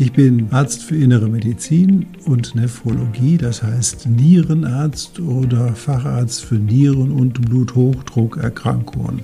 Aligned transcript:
Ich 0.00 0.12
bin 0.12 0.46
Arzt 0.50 0.82
für 0.82 0.96
innere 0.96 1.28
Medizin 1.28 2.06
und 2.24 2.54
Nephrologie, 2.54 3.36
das 3.36 3.62
heißt 3.62 4.08
Nierenarzt 4.08 5.20
oder 5.20 5.74
Facharzt 5.74 6.42
für 6.42 6.54
Nieren- 6.54 7.12
und 7.12 7.42
Bluthochdruckerkrankungen. 7.42 9.20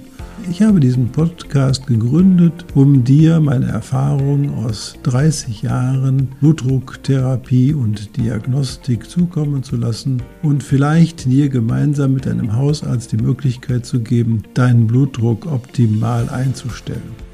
Ich 0.51 0.61
habe 0.61 0.79
diesen 0.79 1.09
Podcast 1.09 1.87
gegründet, 1.87 2.67
um 2.75 3.05
dir 3.05 3.41
meine 3.41 3.69
Erfahrungen 3.69 4.53
aus 4.67 4.99
30 5.05 5.63
Jahren 5.63 6.29
Blutdrucktherapie 6.41 7.73
und 7.73 8.15
Diagnostik 8.19 9.09
zukommen 9.09 9.63
zu 9.63 9.77
lassen 9.77 10.23
und 10.43 10.63
vielleicht 10.63 11.25
dir 11.25 11.49
gemeinsam 11.49 12.13
mit 12.13 12.27
deinem 12.27 12.55
Hausarzt 12.55 13.13
die 13.13 13.17
Möglichkeit 13.17 13.87
zu 13.87 14.01
geben, 14.01 14.43
deinen 14.53 14.87
Blutdruck 14.87 15.47
optimal 15.47 16.29
einzustellen. 16.29 17.26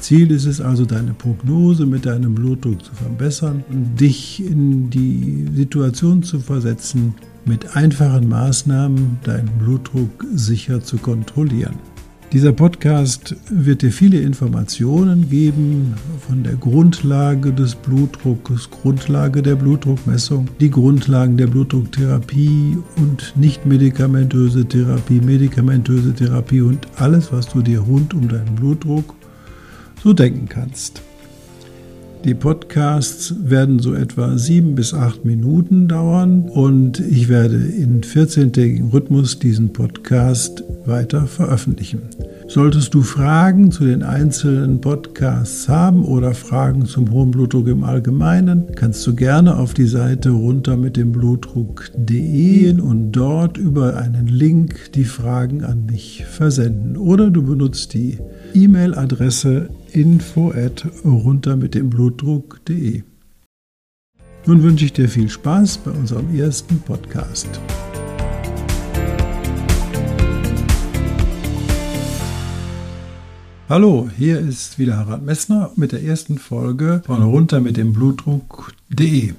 Ziel 0.00 0.30
ist 0.30 0.46
es 0.46 0.60
also, 0.60 0.84
deine 0.84 1.12
Prognose 1.12 1.86
mit 1.86 2.06
deinem 2.06 2.34
Blutdruck 2.34 2.84
zu 2.84 2.94
verbessern 2.94 3.64
und 3.70 4.00
dich 4.00 4.44
in 4.44 4.90
die 4.90 5.46
Situation 5.54 6.22
zu 6.22 6.40
versetzen, 6.40 7.14
mit 7.44 7.76
einfachen 7.76 8.28
Maßnahmen 8.28 9.18
deinen 9.24 9.50
Blutdruck 9.58 10.24
sicher 10.34 10.82
zu 10.82 10.98
kontrollieren. 10.98 11.76
Dieser 12.30 12.52
Podcast 12.52 13.36
wird 13.48 13.80
dir 13.80 13.90
viele 13.90 14.20
Informationen 14.20 15.30
geben 15.30 15.94
von 16.26 16.42
der 16.42 16.56
Grundlage 16.56 17.54
des 17.54 17.74
Blutdrucks, 17.74 18.68
Grundlage 18.70 19.40
der 19.40 19.56
Blutdruckmessung, 19.56 20.46
die 20.60 20.70
Grundlagen 20.70 21.38
der 21.38 21.46
Blutdrucktherapie 21.46 22.76
und 22.96 23.32
nicht 23.34 23.64
medikamentöse 23.64 24.66
Therapie, 24.66 25.22
medikamentöse 25.22 26.12
Therapie 26.12 26.60
und 26.60 26.86
alles, 26.96 27.32
was 27.32 27.48
du 27.48 27.62
dir 27.62 27.80
rund 27.80 28.12
um 28.12 28.28
deinen 28.28 28.54
Blutdruck 28.56 29.17
so 30.02 30.12
denken 30.12 30.48
kannst. 30.48 31.02
Die 32.24 32.34
Podcasts 32.34 33.32
werden 33.38 33.78
so 33.78 33.94
etwa 33.94 34.36
sieben 34.36 34.74
bis 34.74 34.92
acht 34.92 35.24
Minuten 35.24 35.86
dauern 35.86 36.48
und 36.48 36.98
ich 36.98 37.28
werde 37.28 37.56
in 37.56 38.02
14-tägigem 38.02 38.92
Rhythmus 38.92 39.38
diesen 39.38 39.72
Podcast 39.72 40.64
weiter 40.84 41.26
veröffentlichen. 41.26 42.02
Solltest 42.50 42.94
du 42.94 43.02
Fragen 43.02 43.70
zu 43.70 43.84
den 43.84 44.02
einzelnen 44.02 44.80
Podcasts 44.80 45.68
haben 45.68 46.02
oder 46.02 46.32
Fragen 46.32 46.86
zum 46.86 47.10
hohen 47.10 47.30
Blutdruck 47.30 47.68
im 47.68 47.84
Allgemeinen, 47.84 48.74
kannst 48.74 49.06
du 49.06 49.14
gerne 49.14 49.58
auf 49.58 49.74
die 49.74 49.86
Seite 49.86 50.30
runter 50.30 50.78
mit 50.78 50.96
dem 50.96 51.12
Blutdruck.de 51.12 52.80
und 52.80 53.12
dort 53.12 53.58
über 53.58 53.98
einen 53.98 54.28
Link 54.28 54.92
die 54.94 55.04
Fragen 55.04 55.62
an 55.62 55.84
mich 55.84 56.24
versenden. 56.24 56.96
Oder 56.96 57.30
du 57.30 57.42
benutzt 57.42 57.92
die 57.92 58.16
E-Mail-Adresse 58.54 59.68
info 59.92 60.50
at 60.50 60.86
runter 61.04 61.54
mit 61.54 61.74
dem 61.74 61.90
Blutdruck.de. 61.90 63.02
Nun 64.46 64.62
wünsche 64.62 64.86
ich 64.86 64.94
dir 64.94 65.10
viel 65.10 65.28
Spaß 65.28 65.78
bei 65.84 65.90
unserem 65.90 66.34
ersten 66.34 66.78
Podcast. 66.78 67.60
Hallo, 73.68 74.08
hier 74.16 74.38
ist 74.38 74.78
wieder 74.78 74.96
Harald 74.96 75.26
Messner 75.26 75.72
mit 75.76 75.92
der 75.92 76.02
ersten 76.02 76.38
Folge 76.38 77.02
von 77.04 77.22
runter 77.22 77.60
mit 77.60 77.76
dem 77.76 77.92
Blutdruck.de. 77.92 79.34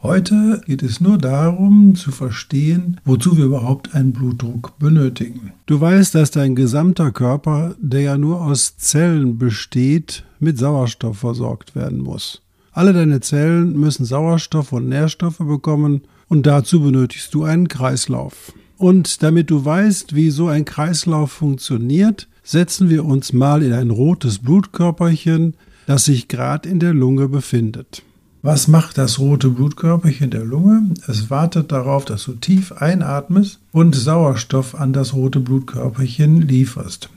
Heute 0.00 0.60
geht 0.64 0.84
es 0.84 1.00
nur 1.00 1.18
darum 1.18 1.96
zu 1.96 2.12
verstehen, 2.12 3.00
wozu 3.04 3.36
wir 3.36 3.46
überhaupt 3.46 3.96
einen 3.96 4.12
Blutdruck 4.12 4.78
benötigen. 4.78 5.54
Du 5.66 5.80
weißt, 5.80 6.14
dass 6.14 6.30
dein 6.30 6.54
gesamter 6.54 7.10
Körper, 7.10 7.74
der 7.80 8.02
ja 8.02 8.16
nur 8.16 8.42
aus 8.42 8.76
Zellen 8.76 9.38
besteht, 9.38 10.22
mit 10.38 10.56
Sauerstoff 10.56 11.18
versorgt 11.18 11.74
werden 11.74 11.98
muss. 11.98 12.42
Alle 12.70 12.92
deine 12.92 13.18
Zellen 13.18 13.76
müssen 13.76 14.04
Sauerstoff 14.04 14.72
und 14.72 14.88
Nährstoffe 14.88 15.38
bekommen 15.38 16.02
und 16.28 16.46
dazu 16.46 16.80
benötigst 16.80 17.34
du 17.34 17.42
einen 17.42 17.66
Kreislauf. 17.66 18.52
Und 18.78 19.24
damit 19.24 19.50
du 19.50 19.64
weißt, 19.64 20.14
wie 20.14 20.30
so 20.30 20.46
ein 20.46 20.64
Kreislauf 20.64 21.32
funktioniert, 21.32 22.28
setzen 22.44 22.88
wir 22.88 23.04
uns 23.04 23.32
mal 23.32 23.62
in 23.62 23.72
ein 23.72 23.90
rotes 23.90 24.38
Blutkörperchen, 24.38 25.54
das 25.86 26.04
sich 26.04 26.28
gerade 26.28 26.68
in 26.68 26.78
der 26.78 26.94
Lunge 26.94 27.28
befindet. 27.28 28.02
Was 28.40 28.68
macht 28.68 28.96
das 28.96 29.18
rote 29.18 29.48
Blutkörperchen 29.48 30.30
der 30.30 30.44
Lunge? 30.44 30.94
Es 31.08 31.28
wartet 31.28 31.72
darauf, 31.72 32.04
dass 32.04 32.24
du 32.24 32.34
tief 32.34 32.70
einatmest 32.70 33.58
und 33.72 33.96
Sauerstoff 33.96 34.76
an 34.76 34.92
das 34.92 35.12
rote 35.12 35.40
Blutkörperchen 35.40 36.42
lieferst. 36.42 37.10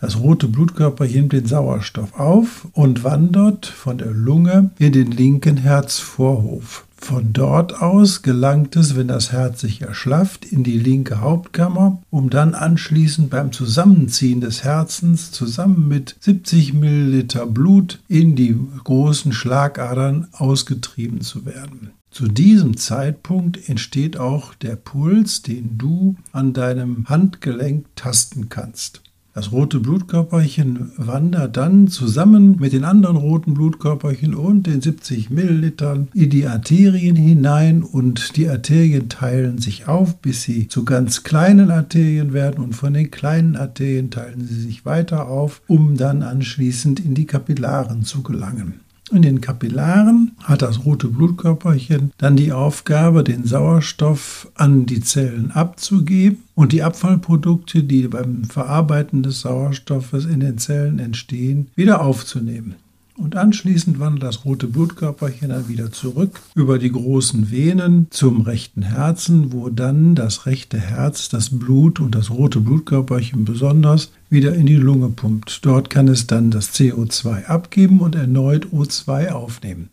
Das 0.00 0.20
rote 0.20 0.46
Blutkörperchen 0.46 1.22
nimmt 1.22 1.32
den 1.32 1.46
Sauerstoff 1.46 2.18
auf 2.18 2.68
und 2.72 3.02
wandert 3.02 3.66
von 3.66 3.98
der 3.98 4.12
Lunge 4.12 4.70
in 4.78 4.92
den 4.92 5.10
linken 5.10 5.56
Herzvorhof. 5.56 6.86
Von 7.00 7.32
dort 7.32 7.80
aus 7.80 8.22
gelangt 8.22 8.76
es, 8.76 8.94
wenn 8.94 9.08
das 9.08 9.32
Herz 9.32 9.62
sich 9.62 9.80
erschlafft, 9.80 10.44
in 10.44 10.62
die 10.62 10.78
linke 10.78 11.20
Hauptkammer, 11.20 12.02
um 12.10 12.28
dann 12.28 12.54
anschließend 12.54 13.30
beim 13.30 13.52
Zusammenziehen 13.52 14.40
des 14.40 14.64
Herzens 14.64 15.32
zusammen 15.32 15.88
mit 15.88 16.14
70 16.20 16.74
Milliliter 16.74 17.46
Blut 17.46 18.00
in 18.06 18.36
die 18.36 18.54
großen 18.84 19.32
Schlagadern 19.32 20.28
ausgetrieben 20.32 21.22
zu 21.22 21.46
werden. 21.46 21.90
Zu 22.10 22.28
diesem 22.28 22.76
Zeitpunkt 22.76 23.68
entsteht 23.68 24.18
auch 24.18 24.54
der 24.54 24.76
Puls, 24.76 25.42
den 25.42 25.78
du 25.78 26.16
an 26.32 26.52
deinem 26.52 27.08
Handgelenk 27.08 27.86
tasten 27.96 28.50
kannst. 28.50 29.02
Das 29.32 29.52
rote 29.52 29.78
Blutkörperchen 29.78 30.90
wandert 30.96 31.56
dann 31.56 31.86
zusammen 31.86 32.56
mit 32.58 32.72
den 32.72 32.82
anderen 32.82 33.16
roten 33.16 33.54
Blutkörperchen 33.54 34.34
und 34.34 34.66
den 34.66 34.80
70 34.80 35.30
Millilitern 35.30 36.08
in 36.14 36.30
die 36.30 36.48
Arterien 36.48 37.14
hinein 37.14 37.84
und 37.84 38.36
die 38.36 38.48
Arterien 38.48 39.08
teilen 39.08 39.58
sich 39.58 39.86
auf, 39.86 40.16
bis 40.18 40.42
sie 40.42 40.66
zu 40.66 40.84
ganz 40.84 41.22
kleinen 41.22 41.70
Arterien 41.70 42.32
werden 42.32 42.64
und 42.64 42.74
von 42.74 42.92
den 42.92 43.12
kleinen 43.12 43.54
Arterien 43.54 44.10
teilen 44.10 44.44
sie 44.48 44.60
sich 44.60 44.84
weiter 44.84 45.28
auf, 45.28 45.62
um 45.68 45.96
dann 45.96 46.24
anschließend 46.24 46.98
in 46.98 47.14
die 47.14 47.26
Kapillaren 47.26 48.02
zu 48.02 48.24
gelangen. 48.24 48.80
In 49.12 49.22
den 49.22 49.40
Kapillaren 49.40 50.32
hat 50.44 50.62
das 50.62 50.84
rote 50.84 51.08
Blutkörperchen 51.08 52.12
dann 52.18 52.36
die 52.36 52.52
Aufgabe, 52.52 53.24
den 53.24 53.44
Sauerstoff 53.44 54.48
an 54.54 54.86
die 54.86 55.00
Zellen 55.00 55.50
abzugeben 55.50 56.44
und 56.54 56.72
die 56.72 56.84
Abfallprodukte, 56.84 57.82
die 57.82 58.06
beim 58.06 58.44
Verarbeiten 58.44 59.24
des 59.24 59.40
Sauerstoffes 59.40 60.26
in 60.26 60.38
den 60.38 60.58
Zellen 60.58 61.00
entstehen, 61.00 61.70
wieder 61.74 62.02
aufzunehmen. 62.02 62.76
Und 63.20 63.36
anschließend 63.36 64.00
wandert 64.00 64.22
das 64.22 64.46
rote 64.46 64.66
Blutkörperchen 64.66 65.50
dann 65.50 65.68
wieder 65.68 65.92
zurück 65.92 66.40
über 66.54 66.78
die 66.78 66.90
großen 66.90 67.50
Venen 67.50 68.06
zum 68.08 68.40
rechten 68.40 68.80
Herzen, 68.80 69.52
wo 69.52 69.68
dann 69.68 70.14
das 70.14 70.46
rechte 70.46 70.80
Herz 70.80 71.28
das 71.28 71.50
Blut 71.50 72.00
und 72.00 72.14
das 72.14 72.30
rote 72.30 72.60
Blutkörperchen 72.60 73.44
besonders 73.44 74.10
wieder 74.30 74.54
in 74.54 74.64
die 74.64 74.76
Lunge 74.76 75.10
pumpt. 75.10 75.66
Dort 75.66 75.90
kann 75.90 76.08
es 76.08 76.28
dann 76.28 76.50
das 76.50 76.74
CO2 76.74 77.44
abgeben 77.44 78.00
und 78.00 78.14
erneut 78.14 78.68
O2 78.68 79.32
aufnehmen. 79.32 79.90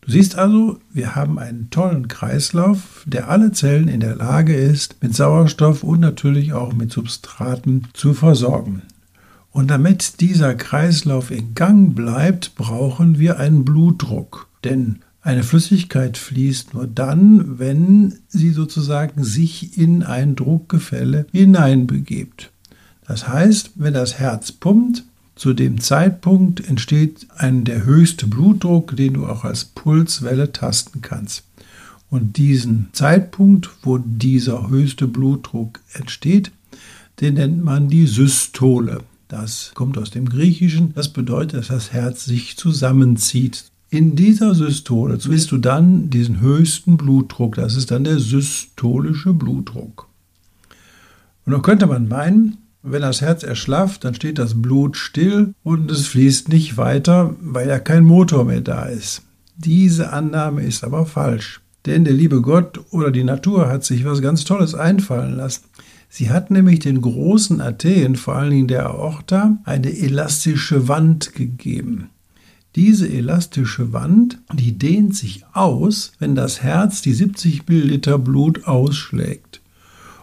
Du 0.00 0.12
siehst 0.12 0.38
also, 0.38 0.78
wir 0.90 1.14
haben 1.14 1.38
einen 1.38 1.68
tollen 1.68 2.08
Kreislauf, 2.08 3.04
der 3.04 3.28
alle 3.28 3.52
Zellen 3.52 3.88
in 3.88 4.00
der 4.00 4.16
Lage 4.16 4.54
ist, 4.54 4.96
mit 5.02 5.14
Sauerstoff 5.14 5.82
und 5.82 6.00
natürlich 6.00 6.54
auch 6.54 6.72
mit 6.72 6.92
Substraten 6.92 7.88
zu 7.92 8.14
versorgen. 8.14 8.84
Und 9.50 9.68
damit 9.68 10.20
dieser 10.20 10.54
Kreislauf 10.54 11.30
in 11.30 11.54
Gang 11.54 11.94
bleibt, 11.94 12.54
brauchen 12.54 13.18
wir 13.18 13.38
einen 13.38 13.64
Blutdruck. 13.64 14.48
Denn 14.64 15.00
eine 15.20 15.42
Flüssigkeit 15.42 16.16
fließt 16.16 16.74
nur 16.74 16.86
dann, 16.86 17.58
wenn 17.58 18.14
sie 18.28 18.50
sozusagen 18.50 19.24
sich 19.24 19.76
in 19.78 20.02
ein 20.02 20.36
Druckgefälle 20.36 21.26
hineinbegibt. 21.32 22.50
Das 23.06 23.26
heißt, 23.26 23.72
wenn 23.76 23.94
das 23.94 24.18
Herz 24.18 24.52
pumpt, 24.52 25.04
zu 25.34 25.54
dem 25.54 25.80
Zeitpunkt 25.80 26.68
entsteht 26.68 27.28
ein 27.36 27.64
der 27.64 27.84
höchste 27.84 28.26
Blutdruck, 28.26 28.96
den 28.96 29.14
du 29.14 29.26
auch 29.26 29.44
als 29.44 29.64
Pulswelle 29.64 30.52
tasten 30.52 31.00
kannst. 31.00 31.44
Und 32.10 32.38
diesen 32.38 32.88
Zeitpunkt, 32.92 33.70
wo 33.82 33.98
dieser 33.98 34.68
höchste 34.68 35.06
Blutdruck 35.06 35.80
entsteht, 35.92 36.50
den 37.20 37.34
nennt 37.34 37.62
man 37.62 37.88
die 37.88 38.06
Systole. 38.06 39.02
Das 39.28 39.72
kommt 39.74 39.98
aus 39.98 40.10
dem 40.10 40.28
Griechischen. 40.28 40.94
Das 40.94 41.10
bedeutet, 41.10 41.60
dass 41.60 41.68
das 41.68 41.92
Herz 41.92 42.24
sich 42.24 42.56
zusammenzieht. 42.56 43.64
In 43.90 44.16
dieser 44.16 44.54
Systole 44.54 45.18
misst 45.28 45.50
du 45.50 45.58
dann 45.58 46.10
diesen 46.10 46.40
höchsten 46.40 46.96
Blutdruck. 46.96 47.54
Das 47.54 47.76
ist 47.76 47.90
dann 47.90 48.04
der 48.04 48.18
systolische 48.18 49.32
Blutdruck. 49.32 50.08
Und 51.46 51.52
dann 51.52 51.62
könnte 51.62 51.86
man 51.86 52.08
meinen, 52.08 52.58
wenn 52.82 53.02
das 53.02 53.20
Herz 53.20 53.42
erschlafft, 53.42 54.04
dann 54.04 54.14
steht 54.14 54.38
das 54.38 54.60
Blut 54.60 54.96
still 54.96 55.54
und 55.62 55.90
es 55.90 56.06
fließt 56.06 56.48
nicht 56.48 56.76
weiter, 56.76 57.34
weil 57.40 57.68
ja 57.68 57.78
kein 57.78 58.04
Motor 58.04 58.44
mehr 58.44 58.60
da 58.60 58.84
ist. 58.84 59.22
Diese 59.56 60.12
Annahme 60.12 60.62
ist 60.62 60.84
aber 60.84 61.04
falsch. 61.06 61.60
Denn 61.86 62.04
der 62.04 62.14
liebe 62.14 62.42
Gott 62.42 62.80
oder 62.90 63.10
die 63.10 63.24
Natur 63.24 63.68
hat 63.68 63.84
sich 63.84 64.04
was 64.04 64.20
ganz 64.20 64.44
Tolles 64.44 64.74
einfallen 64.74 65.36
lassen. 65.36 65.64
Sie 66.08 66.30
hat 66.30 66.50
nämlich 66.50 66.80
den 66.80 67.00
großen 67.00 67.60
Arterien, 67.60 68.16
vor 68.16 68.36
allen 68.36 68.50
Dingen 68.50 68.68
der 68.68 68.86
Aorta, 68.86 69.58
eine 69.64 69.90
elastische 69.90 70.88
Wand 70.88 71.34
gegeben. 71.34 72.10
Diese 72.76 73.08
elastische 73.08 73.92
Wand, 73.92 74.38
die 74.52 74.78
dehnt 74.78 75.16
sich 75.16 75.44
aus, 75.52 76.12
wenn 76.18 76.34
das 76.34 76.62
Herz 76.62 77.02
die 77.02 77.12
70 77.12 77.68
Milliliter 77.68 78.18
Blut 78.18 78.66
ausschlägt. 78.66 79.60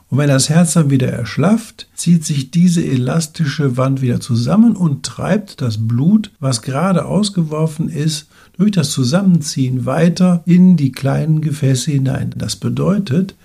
Und 0.09 0.19
wenn 0.19 0.29
das 0.29 0.49
Herz 0.49 0.73
dann 0.73 0.91
wieder 0.91 1.09
erschlafft, 1.09 1.87
zieht 1.95 2.23
sich 2.23 2.51
diese 2.51 2.85
elastische 2.85 3.75
Wand 3.75 4.01
wieder 4.01 4.19
zusammen 4.19 4.75
und 4.75 5.03
treibt 5.03 5.61
das 5.61 5.87
Blut, 5.87 6.31
was 6.39 6.61
gerade 6.61 7.05
ausgeworfen 7.05 7.89
ist, 7.89 8.27
durch 8.57 8.71
das 8.71 8.91
Zusammenziehen 8.91 9.85
weiter 9.85 10.43
in 10.45 10.77
die 10.77 10.91
kleinen 10.91 11.41
Gefäße 11.41 11.91
hinein. 11.91 12.33
Das 12.37 12.55
bedeutet, 12.55 13.35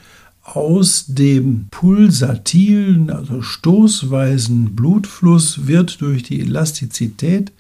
aus 0.57 1.07
dem 1.07 1.67
pulsatilen, 1.71 3.11
also 3.11 3.43
stoßweisen 3.43 4.75
Blutfluss 4.75 5.67
wird 5.67 6.01
durch 6.01 6.25
die 6.25 6.41
Elastizität 6.41 7.53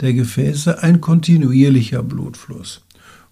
der 0.00 0.12
Gefäße 0.12 0.82
ein 0.82 1.00
kontinuierlicher 1.00 2.02
Blutfluss. 2.02 2.82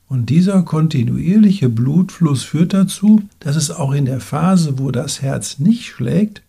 Und 0.09 0.27
dieser 0.31 0.63
kontinuierliche 0.63 1.69
Blutfluss 1.69 2.43
führt 2.43 2.75
dazu, 2.75 3.23
dass 3.41 3.57
es 3.57 3.71
auch 3.71 3.93
in 3.93 4.05
der 4.05 4.21
Phase, 4.21 4.79
wo 4.79 4.91
das 4.91 5.23
Herz 5.23 5.59
nicht 5.59 5.87
schlägt, 5.87 6.43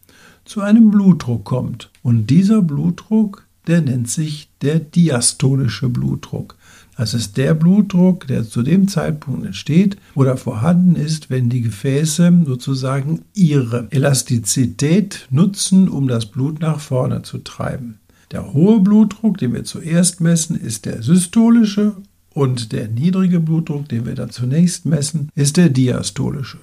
zu 0.45 0.61
einem 0.61 0.91
Blutdruck 0.91 1.45
kommt. 1.45 1.89
Und 2.01 2.27
dieser 2.27 2.61
Blutdruck, 2.61 3.45
der 3.67 3.81
nennt 3.81 4.09
sich 4.09 4.49
der 4.61 4.79
diastolische 4.79 5.87
Blutdruck. 5.87 6.57
Das 6.95 7.13
ist 7.13 7.37
der 7.37 7.55
Blutdruck, 7.55 8.27
der 8.27 8.47
zu 8.47 8.61
dem 8.61 8.87
Zeitpunkt 8.87 9.45
entsteht 9.45 9.97
oder 10.13 10.37
vorhanden 10.37 10.95
ist, 10.95 11.29
wenn 11.29 11.49
die 11.49 11.61
Gefäße 11.61 12.43
sozusagen 12.45 13.21
ihre 13.33 13.87
Elastizität 13.89 15.27
nutzen, 15.31 15.89
um 15.89 16.07
das 16.07 16.27
Blut 16.27 16.59
nach 16.59 16.79
vorne 16.79 17.23
zu 17.23 17.39
treiben. 17.39 17.99
Der 18.31 18.53
hohe 18.53 18.79
Blutdruck, 18.79 19.37
den 19.37 19.53
wir 19.53 19.63
zuerst 19.63 20.21
messen, 20.21 20.55
ist 20.55 20.85
der 20.85 21.01
systolische 21.01 21.95
und 22.31 22.71
der 22.71 22.87
niedrige 22.87 23.39
Blutdruck, 23.39 23.89
den 23.89 24.05
wir 24.05 24.15
dann 24.15 24.29
zunächst 24.29 24.85
messen, 24.85 25.29
ist 25.35 25.57
der 25.57 25.69
diastolische. 25.69 26.57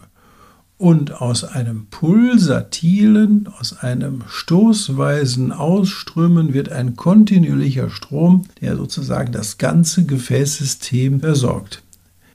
Und 0.80 1.20
aus 1.20 1.44
einem 1.44 1.88
pulsatilen, 1.90 3.50
aus 3.58 3.80
einem 3.80 4.22
stoßweisen 4.26 5.52
Ausströmen 5.52 6.54
wird 6.54 6.72
ein 6.72 6.96
kontinuierlicher 6.96 7.90
Strom, 7.90 8.46
der 8.62 8.78
sozusagen 8.78 9.30
das 9.30 9.58
ganze 9.58 10.06
Gefäßsystem 10.06 11.20
versorgt. 11.20 11.82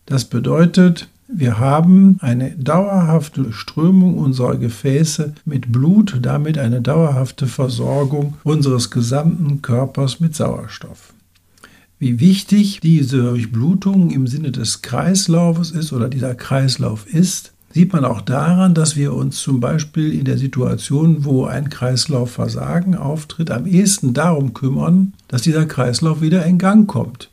Das 0.05 0.25
bedeutet, 0.25 1.09
wir 1.27 1.57
haben 1.57 2.19
eine 2.21 2.51
dauerhafte 2.51 3.51
Strömung 3.51 4.19
unserer 4.19 4.57
Gefäße 4.57 5.33
mit 5.45 5.71
Blut, 5.71 6.19
damit 6.21 6.59
eine 6.59 6.81
dauerhafte 6.81 7.47
Versorgung 7.47 8.35
unseres 8.43 8.91
gesamten 8.91 9.63
Körpers 9.63 10.19
mit 10.19 10.35
Sauerstoff. 10.35 11.15
Wie 11.97 12.19
wichtig 12.19 12.79
diese 12.79 13.23
Durchblutung 13.23 14.11
im 14.11 14.27
Sinne 14.27 14.51
des 14.51 14.83
Kreislaufes 14.83 15.71
ist 15.71 15.93
oder 15.93 16.09
dieser 16.09 16.35
Kreislauf 16.35 17.11
ist, 17.11 17.54
sieht 17.75 17.91
man 17.91 18.05
auch 18.05 18.21
daran, 18.21 18.73
dass 18.73 18.95
wir 18.95 19.13
uns 19.13 19.41
zum 19.41 19.59
Beispiel 19.59 20.17
in 20.17 20.23
der 20.23 20.37
Situation, 20.37 21.25
wo 21.25 21.43
ein 21.43 21.69
Kreislaufversagen 21.69 22.95
auftritt, 22.95 23.51
am 23.51 23.65
ehesten 23.65 24.13
darum 24.13 24.53
kümmern, 24.53 25.11
dass 25.27 25.41
dieser 25.41 25.65
Kreislauf 25.65 26.21
wieder 26.21 26.45
in 26.45 26.57
Gang 26.57 26.87
kommt, 26.87 27.31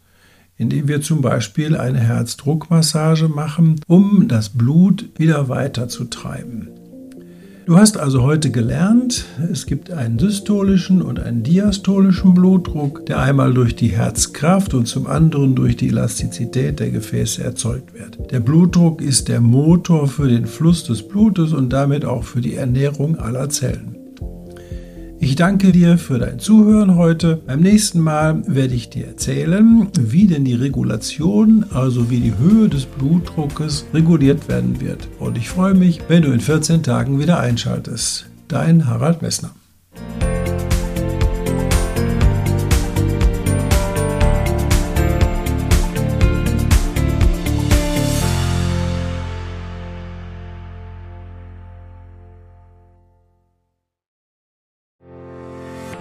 indem 0.56 0.88
wir 0.88 1.00
zum 1.00 1.20
Beispiel 1.20 1.76
eine 1.76 2.00
Herzdruckmassage 2.00 3.28
machen, 3.28 3.80
um 3.86 4.26
das 4.26 4.48
Blut 4.48 5.10
wieder 5.16 5.48
weiterzutreiben. 5.48 6.81
Du 7.64 7.76
hast 7.76 7.96
also 7.96 8.22
heute 8.22 8.50
gelernt, 8.50 9.24
es 9.52 9.66
gibt 9.66 9.92
einen 9.92 10.18
systolischen 10.18 11.00
und 11.00 11.20
einen 11.20 11.44
diastolischen 11.44 12.34
Blutdruck, 12.34 13.06
der 13.06 13.20
einmal 13.20 13.54
durch 13.54 13.76
die 13.76 13.88
Herzkraft 13.88 14.74
und 14.74 14.86
zum 14.86 15.06
anderen 15.06 15.54
durch 15.54 15.76
die 15.76 15.88
Elastizität 15.88 16.80
der 16.80 16.90
Gefäße 16.90 17.42
erzeugt 17.44 17.94
wird. 17.94 18.32
Der 18.32 18.40
Blutdruck 18.40 19.00
ist 19.00 19.28
der 19.28 19.40
Motor 19.40 20.08
für 20.08 20.28
den 20.28 20.46
Fluss 20.46 20.84
des 20.84 21.06
Blutes 21.06 21.52
und 21.52 21.72
damit 21.72 22.04
auch 22.04 22.24
für 22.24 22.40
die 22.40 22.56
Ernährung 22.56 23.16
aller 23.18 23.48
Zellen. 23.48 24.01
Ich 25.24 25.36
danke 25.36 25.70
dir 25.70 25.98
für 25.98 26.18
dein 26.18 26.40
Zuhören 26.40 26.96
heute. 26.96 27.36
Beim 27.46 27.60
nächsten 27.60 28.00
Mal 28.00 28.42
werde 28.48 28.74
ich 28.74 28.90
dir 28.90 29.06
erzählen, 29.06 29.88
wie 29.96 30.26
denn 30.26 30.44
die 30.44 30.56
Regulation, 30.56 31.64
also 31.70 32.10
wie 32.10 32.18
die 32.18 32.36
Höhe 32.36 32.68
des 32.68 32.86
Blutdruckes 32.86 33.86
reguliert 33.94 34.48
werden 34.48 34.80
wird. 34.80 35.06
Und 35.20 35.38
ich 35.38 35.48
freue 35.48 35.74
mich, 35.74 36.00
wenn 36.08 36.22
du 36.22 36.32
in 36.32 36.40
14 36.40 36.82
Tagen 36.82 37.20
wieder 37.20 37.38
einschaltest. 37.38 38.26
Dein 38.48 38.88
Harald 38.88 39.22
Messner. 39.22 39.54